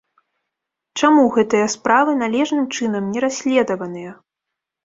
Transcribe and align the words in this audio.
Чаму 1.01 1.25
гэтыя 1.35 1.67
справы 1.75 2.11
належным 2.23 2.65
чынам 2.79 3.03
не 3.17 3.25
расследаваныя? 3.27 4.11